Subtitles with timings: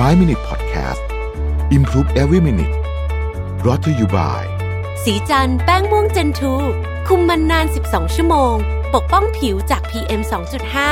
[0.00, 1.02] 5 Minute Podcast
[1.70, 2.74] Improve Every Minute
[3.62, 4.42] brought to you by
[5.04, 6.54] สีจันแป้งม่วงเจนทู
[7.08, 8.54] คุมมันนาน 12 ชั่วโมง
[8.94, 10.20] ปกป้องผิวจาก PM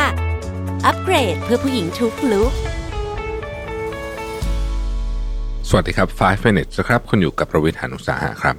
[0.06, 2.52] 2.5 อัปเกรดเพื่อผู้หญิงทุกลุก
[5.68, 8.56] สวัสดีครับ 5 minutes นะครับ คุณอยู่กับประวิทยานุสาหะครับ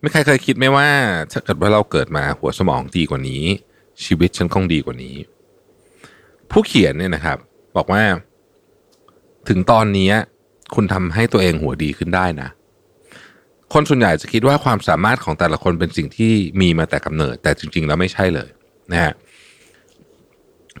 [0.00, 0.88] ไม่ใครเคยคิดไหมว่า
[1.32, 3.44] ถ้าเกิดว่าเราเกิดมาหัวสมองดีกว่านี้
[4.04, 5.16] ชีวิตฉันคงดีกว่านี้
[6.50, 7.38] ผู้เขียนเนี่ยนะครับ
[7.76, 8.02] บอกว่า
[9.48, 10.12] ถึงตอนนี้
[10.74, 12.48] คุณทำให้ตัวเองหัวดีขึ้นได้นะ
[13.72, 18.48] คนส่วนใหญ่จะคิดว่าความสามารถของแต่ละคนเป็นสิ่งที่มีมาแต่กำเนิด แต่จริง ๆ แล้วไม่ใช่เลย
[18.92, 19.12] นะฮะ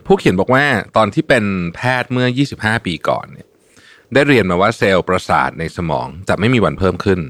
[0.06, 0.64] ผู้เขียนบอกว่า
[0.96, 2.26] ตอนที่เป็นแพทย์เมื่อ
[2.58, 3.48] 25 ปีก่อนเนี่ย
[4.12, 7.20] ได้เรียนมาว่าเซลล์ประสาทในสมองจะไม่มีวันเพิ่มขึ้น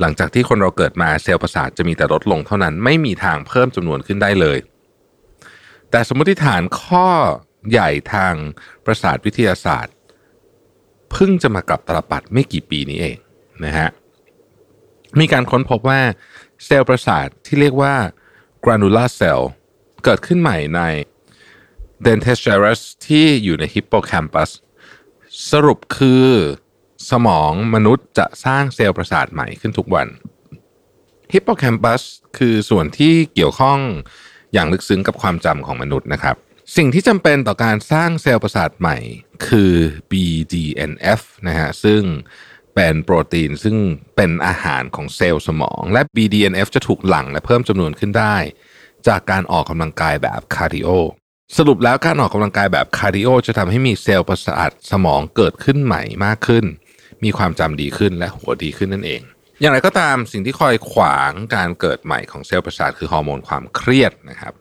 [0.00, 4.58] หลังจากที่คนเราเกิดมาเซลล์ประสาทจะมีแต่ลดลงเท่านั้นไม่มีทางเพิ่มจำนวนขึ้นได้เลย
[5.90, 7.06] แต่สมมติฐานข้อ
[7.70, 8.34] ใหญ่ทาง
[8.84, 9.94] ประสาทวิทยาศาสตร์
[11.10, 13.16] เพิ่งจะมากลับตลปัดไม่กี่ปีนี้เอง
[13.64, 13.88] นะฮะ
[15.18, 16.00] มีการค้นพบว่า
[16.64, 17.94] เซลล์ประสาทที่เรียกว่า
[18.64, 19.42] granular cell
[20.04, 20.80] เกิดขึ้นใหม่ใน
[22.04, 24.50] dentes gyrus ที่อยู่ใน hippocampus
[25.50, 26.26] สรุปคือ
[27.10, 30.08] สมองมนุษย์จะสร้างเซลล์ประสาทใหม่ขึ้นทุกวัน
[31.32, 32.02] ฮิปโปแคมปัส
[32.38, 33.78] คือส่วนที่เกี่ยวข้อง
[34.52, 36.36] อย่างลึกซึ้งกับความจำของมนุษย์นะครับ
[36.76, 38.96] สิ่งที่จำเป็นต่อการสร้างเซลล์ประสาทใหม่
[39.46, 39.72] คือ
[40.10, 42.02] BDNF นะฮะซึ่ง
[42.74, 43.76] เป็นโปรตีนซึ่ง
[44.16, 48.36] เป็นอาหารของเซลล์สมอง และ BDNF จะถูกหลั่งและเพิ่มจำนวนขึ้นได้
[49.08, 50.88] จากการออกกำลังกายแบบ cardio
[51.56, 56.64] สรุปแล้วการออกกำลังกายแบบ cardio จะทำให้มีเซลล์ประสาทสมองเกิดขึ้นใหม่มากขึ้น
[57.24, 59.22] มีความจำดีขึ้นและหัวดีขึ้นนั่นเอง
[59.60, 64.54] อย่างไรก็ตามสิ่งที่คอยขวางการเกิดใหม่ของเซลล์ประสาทคือฮอร์โมนความเครียดนะครับ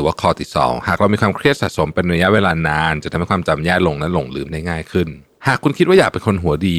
[0.00, 5.08] หรือว่าคอติซอลหากเรามีความเครียดสะสมเป็นระยะเวลานาน จะทำให้ความจำแย่ลงและหลงลืมได้ง่ายขึ้น
[5.46, 6.78] หากคุณคิดว่าอยากเป็นคนหัวดี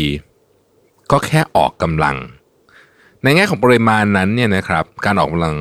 [1.11, 2.17] ก็แค่ออกกำลัง
[3.23, 5.55] ในแง่ของปริมาณนั้นเนี่ยนะครับการออกกำลัง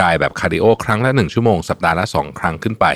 [0.00, 2.86] กายแบบ cardio ครั้งละหนึ่งชั่วโมง สัปดาห์ละสองครั้งขึ้นไป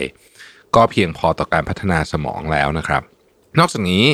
[0.75, 3.03] ก็เพียงพอต่อการพัฒนาสมองแล้วนะครับ
[3.59, 4.05] นอกจากนี้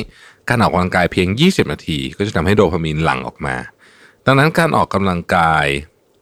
[0.49, 3.55] การออกกำลังกายเพียง 20 นาที ก็จะทำให้โดพามีนหลั่งออกมา
[4.25, 5.65] ดังนั้นการออกกำลังกาย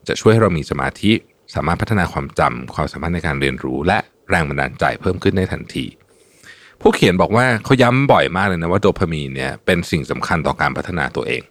[0.07, 1.13] จะช่วยให้เรามีสมาธิ
[1.55, 3.97] สามารถพัฒนาความจำความสามารถในการเรียนรู้ และ
[4.29, 5.85] แรงบันดาลใจเพิ่มขึ้นในทันที
[6.81, 11.41] ผู้เขียนบอกว่าเขาย้ำบ่อยมากเลยนะว่าโดพามีนเนี่ยเป็นสิ่งสำคัญต่อการพัฒนาตัวเอง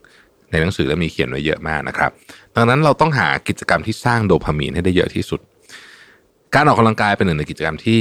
[0.51, 2.11] ในหนังสือเล่มนี้เขียนไว้เยอะมากนะครับ
[2.55, 5.39] ดังนั้นเราต้องหากิจกรรมที่สร้างโดพามีนให้ได้เยอะที่สุด
[6.55, 7.99] การออกกำลังกายเป็นหนึ่งในกิจกรรมที่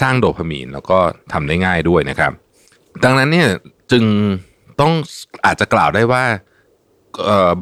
[0.00, 0.98] สร้างโดพามีนแล้วก็
[1.32, 2.32] ทำได้ง่ายด้วยนะครับ
[3.04, 3.48] ดังนั้นเนี่ย
[3.92, 4.04] จึง
[4.80, 4.92] ต้อง
[5.46, 6.24] อาจจะกล่าวได้ว่า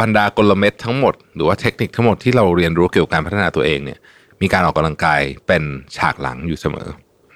[0.00, 3.98] บรรดากลเม็ดทั้งหมด หรือว่าเทคนิคทั้งหมดที่เราเรียนรู้เกี่ยวกับการพัฒนาตัวเองเนี่ย
[4.42, 5.62] มีการออกกำลังกายเป็น
[5.96, 6.88] ฉากหลังอยู่เสมอ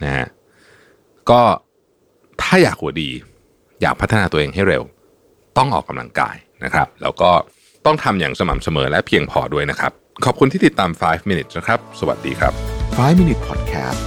[0.05, 0.27] นะฮะ
[1.31, 1.43] ก็
[2.43, 3.11] ถ้าอยากหัวดี
[3.83, 4.83] อยากพัฒนาตัวเองให้เร็ว
[5.59, 7.31] ต้องออกกำลังกายนะครับ แล้วก็
[7.87, 9.93] ต้องทำอย่างสม่ำเสมอและเพียงพอด้วยนะครับ
[10.25, 12.53] ขอบคุณที่ติดตาม 5 minutes นะครับ สวัสดีครับ
[12.87, 14.01] 5 Minute Podcast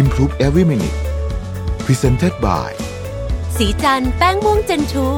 [0.00, 0.98] Improve Every Minute
[1.86, 2.70] Presented by
[3.56, 5.08] สีจันแป้งม่วงเจนทู